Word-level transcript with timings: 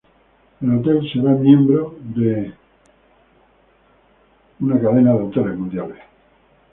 El 0.61 0.73
hotel 0.79 1.07
será 1.13 1.29
miembro 1.33 1.93
de 2.01 2.55
The 4.57 4.65
Leading 4.67 5.07
Hotels 5.09 5.37
of 5.61 5.71
the 5.71 5.79
World. 5.79 5.95